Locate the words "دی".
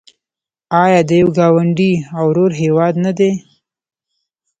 3.17-3.31